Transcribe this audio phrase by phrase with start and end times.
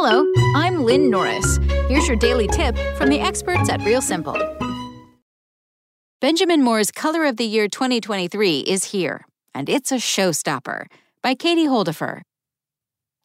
[0.00, 1.58] Hello, I'm Lynn Norris.
[1.88, 4.36] Here's your daily tip from the experts at Real Simple.
[6.20, 9.26] Benjamin Moore's Color of the Year 2023 is here,
[9.56, 10.84] and it's a showstopper
[11.20, 12.20] by Katie Holdefehr.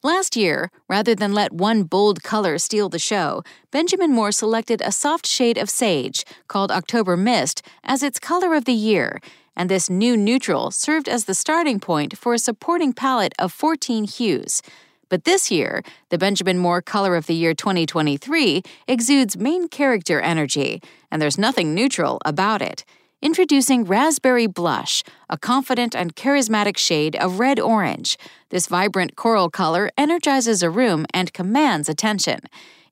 [0.02, 4.90] Last year, rather than let one bold color steal the show, Benjamin Moore selected a
[4.90, 9.20] soft shade of sage, called October Mist, as its color of the year,
[9.54, 14.02] and this new neutral served as the starting point for a supporting palette of 14
[14.02, 14.60] hues.
[15.08, 20.82] But this year, the Benjamin Moore Color of the Year 2023 exudes main character energy,
[21.10, 22.84] and there's nothing neutral about it.
[23.22, 28.18] Introducing Raspberry Blush, a confident and charismatic shade of red orange.
[28.50, 32.40] This vibrant coral color energizes a room and commands attention.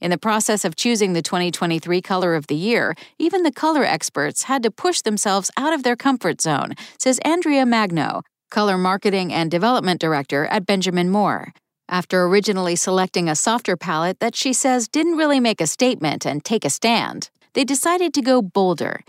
[0.00, 4.44] In the process of choosing the 2023 Color of the Year, even the color experts
[4.44, 9.50] had to push themselves out of their comfort zone, says Andrea Magno, Color Marketing and
[9.50, 11.52] Development Director at Benjamin Moore.
[11.92, 16.42] After originally selecting a softer palette that she says didn't really make a statement and
[16.42, 19.02] take a stand, they decided to go bolder.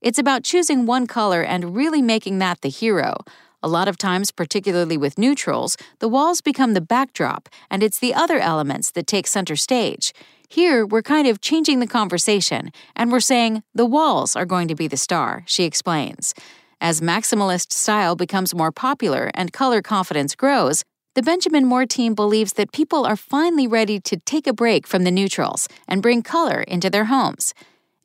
[0.00, 3.18] It's about choosing one color and really making that the hero.
[3.62, 8.14] A lot of times, particularly with neutrals, the walls become the backdrop, and it's the
[8.14, 10.14] other elements that take center stage.
[10.48, 14.74] Here, we're kind of changing the conversation, and we're saying the walls are going to
[14.74, 16.32] be the star, she explains.
[16.80, 20.82] As maximalist style becomes more popular and color confidence grows,
[21.14, 25.02] the Benjamin Moore team believes that people are finally ready to take a break from
[25.02, 27.52] the neutrals and bring color into their homes.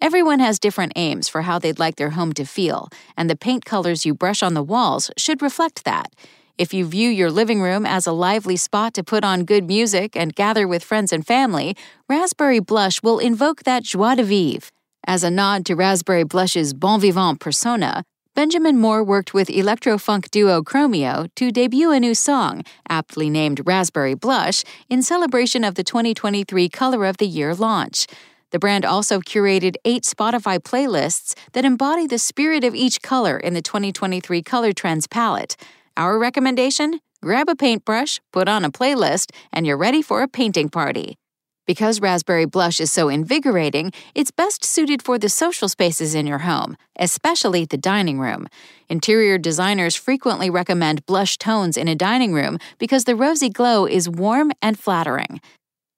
[0.01, 3.63] Everyone has different aims for how they'd like their home to feel, and the paint
[3.63, 6.13] colors you brush on the walls should reflect that.
[6.57, 10.15] If you view your living room as a lively spot to put on good music
[10.15, 11.77] and gather with friends and family,
[12.09, 14.71] Raspberry Blush will invoke that joie de vivre.
[15.05, 18.03] As a nod to Raspberry Blush's bon vivant persona,
[18.35, 24.13] Benjamin Moore worked with electro-funk duo Chromeo to debut a new song, aptly named Raspberry
[24.13, 28.07] Blush, in celebration of the 2023 Color of the Year launch.
[28.51, 33.53] The brand also curated eight Spotify playlists that embody the spirit of each color in
[33.53, 35.55] the 2023 Color Trends palette.
[35.95, 36.99] Our recommendation?
[37.21, 41.17] Grab a paintbrush, put on a playlist, and you're ready for a painting party.
[41.65, 46.39] Because raspberry blush is so invigorating, it's best suited for the social spaces in your
[46.39, 48.47] home, especially the dining room.
[48.87, 54.07] Interior designers frequently recommend blush tones in a dining room because the rosy glow is
[54.07, 55.41] warm and flattering.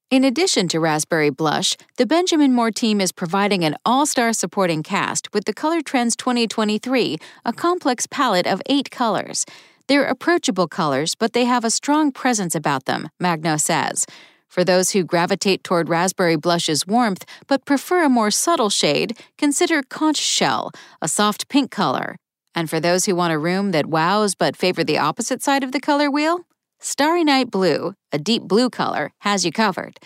[0.09, 4.81] In addition to Raspberry Blush, the Benjamin Moore team is providing an all star supporting
[4.81, 9.45] cast with the Color Trends 2023, a complex palette of eight colors.
[9.87, 14.05] They're approachable colors, but they have a strong presence about them, Magno says.
[14.47, 19.83] For those who gravitate toward Raspberry Blush's warmth but prefer a more subtle shade, consider
[19.83, 20.71] Conch Shell,
[21.01, 22.17] a soft pink color.
[22.55, 25.73] And for those who want a room that wows but favor the opposite side of
[25.73, 26.45] the color wheel,
[26.79, 29.99] Starry Night Blue, a deep blue color, has you covered.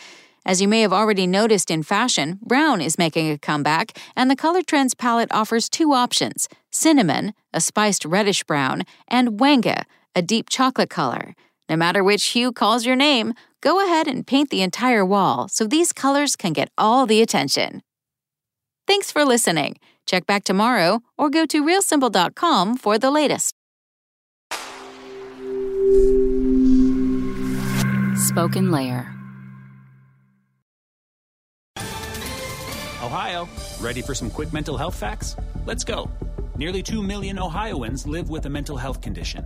[0.46, 4.36] As you may have already noticed in fashion, brown is making a comeback, and the
[4.36, 9.84] Color Trends palette offers two options cinnamon, a spiced reddish brown, and wenge,
[10.16, 11.36] a deep chocolate color.
[11.72, 15.66] No matter which hue calls your name, go ahead and paint the entire wall so
[15.66, 17.82] these colors can get all the attention.
[18.88, 19.78] Thanks for listening.
[20.06, 23.54] Check back tomorrow or go to realsimple.com for the latest.
[28.20, 29.08] SpokenLayer.
[33.02, 33.48] Ohio,
[33.80, 35.38] ready for some quick mental health facts?
[35.66, 36.12] Let's go.
[36.58, 39.46] Nearly 2 million Ohioans live with a mental health condition.